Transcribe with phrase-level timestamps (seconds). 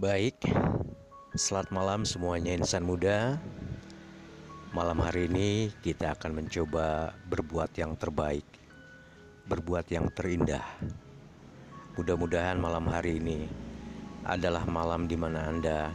[0.00, 0.48] Baik,
[1.36, 3.36] selamat malam semuanya insan muda.
[4.72, 8.48] Malam hari ini kita akan mencoba berbuat yang terbaik,
[9.44, 10.64] berbuat yang terindah.
[12.00, 13.44] Mudah-mudahan malam hari ini
[14.24, 15.92] adalah malam di mana Anda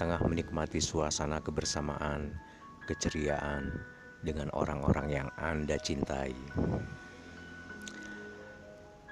[0.00, 2.32] tengah menikmati suasana kebersamaan,
[2.88, 3.68] keceriaan
[4.24, 6.32] dengan orang-orang yang Anda cintai.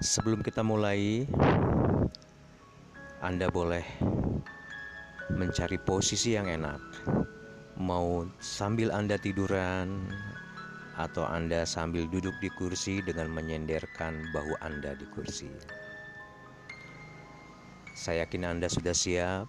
[0.01, 1.29] Sebelum kita mulai,
[3.21, 3.85] Anda boleh
[5.29, 6.81] mencari posisi yang enak
[7.77, 10.09] mau sambil Anda tiduran
[10.97, 15.53] atau Anda sambil duduk di kursi dengan menyenderkan bahu Anda di kursi.
[17.93, 19.45] Saya yakin Anda sudah siap.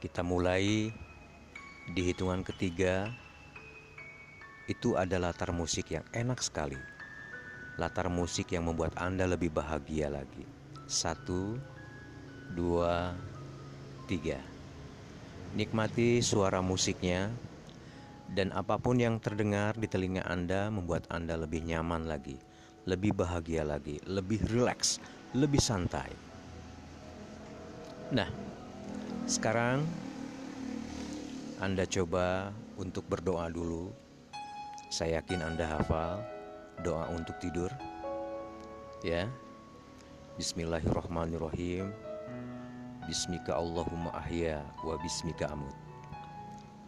[0.00, 0.88] Kita mulai
[1.92, 3.12] di hitungan ketiga.
[4.64, 6.80] Itu ada latar musik yang enak sekali.
[7.76, 10.48] Latar musik yang membuat Anda lebih bahagia lagi.
[10.88, 11.56] Satu,
[12.52, 13.16] dua,
[14.04, 14.38] tiga.
[15.56, 17.32] Nikmati suara musiknya
[18.32, 22.40] dan apa pun yang terdengar di telinga Anda membuat Anda lebih nyaman lagi,
[22.88, 24.96] lebih bahagia lagi, lebih rileks,
[25.36, 26.08] lebih santai.
[28.12, 28.28] Nah,
[29.24, 29.84] sekarang
[31.60, 33.92] Anda coba untuk berdoa dulu.
[34.92, 36.20] Saya yakin Anda hafal
[36.84, 37.72] doa untuk tidur.
[39.00, 39.28] Ya.
[40.36, 42.11] Bismillahirrahmanirrahim.
[43.02, 45.74] Bismika Allahumma ahya wa bismika amut.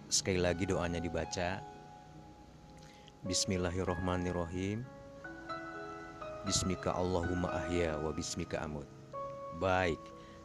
[0.06, 1.58] Sekali lagi doanya dibaca.
[3.26, 4.86] Bismillahirrahmanirrahim.
[6.46, 8.86] Bismika Allahumma ahya wa bismika amut.
[9.58, 9.98] Baik.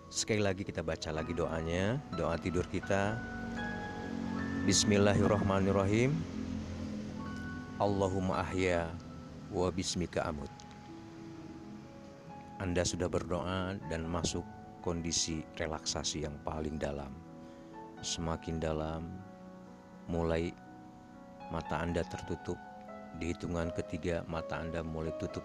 [0.10, 3.14] Sekali lagi kita baca lagi doanya, doa tidur kita.
[4.66, 6.18] Bismillahirrahmanirrahim.
[7.78, 8.90] Allahumma ahya
[9.54, 10.50] wa bismika amut.
[12.58, 14.42] Anda sudah berdoa dan masuk
[14.82, 17.12] kondisi relaksasi yang paling dalam.
[18.00, 19.12] Semakin dalam,
[20.08, 20.50] mulai
[21.54, 22.58] mata Anda tertutup.
[23.20, 25.44] Di hitungan ketiga, mata Anda mulai tutup.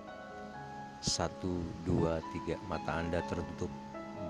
[1.05, 3.69] Satu, dua, tiga, mata Anda tertutup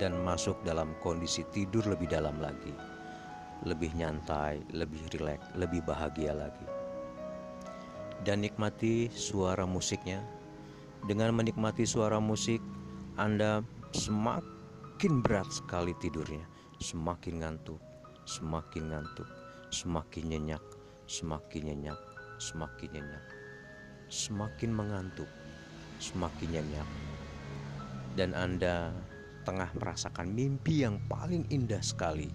[0.02, 2.74] dan masuk dalam kondisi tidur lebih dalam lagi.
[3.62, 6.66] Lebih nyantai, lebih rileks, lebih bahagia lagi.
[8.24, 10.24] Dan nikmati suara musiknya.
[11.04, 12.64] Dengan menikmati suara musik,
[13.20, 13.60] Anda
[13.92, 14.53] semakin
[15.04, 16.48] Semakin berat sekali tidurnya,
[16.80, 17.76] semakin ngantuk,
[18.24, 19.28] semakin ngantuk,
[19.68, 20.64] semakin nyenyak,
[21.04, 22.00] semakin nyenyak,
[22.40, 23.24] semakin nyenyak,
[24.08, 25.28] semakin mengantuk,
[26.00, 26.88] semakin nyenyak.
[28.16, 28.96] Dan Anda
[29.44, 32.32] tengah merasakan mimpi yang paling indah sekali,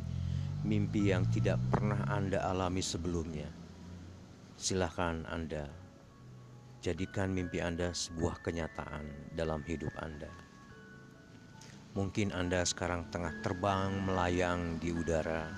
[0.61, 3.49] mimpi yang tidak pernah Anda alami sebelumnya.
[4.61, 5.65] Silahkan Anda
[6.85, 10.48] jadikan mimpi Anda sebuah kenyataan dalam hidup Anda.
[11.97, 15.49] Mungkin Anda sekarang tengah terbang melayang di udara,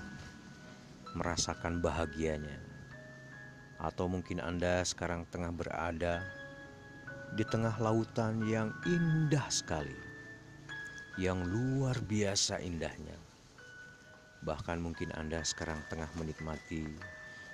[1.12, 2.56] merasakan bahagianya,
[3.76, 6.24] atau mungkin Anda sekarang tengah berada
[7.36, 9.92] di tengah lautan yang indah sekali,
[11.20, 13.20] yang luar biasa indahnya.
[14.40, 16.88] Bahkan mungkin Anda sekarang tengah menikmati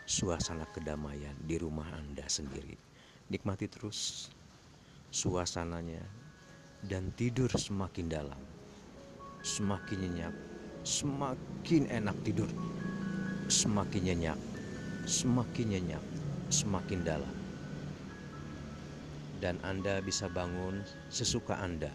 [0.06, 2.78] suasana kedamaian di rumah Anda sendiri.
[3.26, 4.30] Nikmati terus
[5.10, 6.06] suasananya
[6.86, 8.57] dan tidur semakin dalam
[9.48, 10.34] semakin nyenyak,
[10.84, 12.52] semakin enak tidur,
[13.48, 14.38] semakin nyenyak,
[15.08, 16.04] semakin nyenyak,
[16.52, 17.34] semakin dalam.
[19.40, 21.88] Dan Anda bisa bangun sesuka Anda.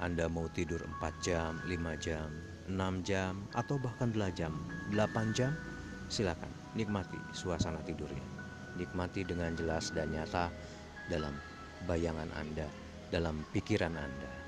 [0.00, 2.32] Anda mau tidur 4 jam, 5 jam,
[2.64, 4.56] 6 jam, atau bahkan 8 jam,
[4.88, 5.52] 8 jam,
[6.08, 8.24] silakan nikmati suasana tidurnya.
[8.80, 10.48] Nikmati dengan jelas dan nyata
[11.12, 11.36] dalam
[11.84, 12.64] bayangan Anda,
[13.12, 14.39] dalam pikiran Anda.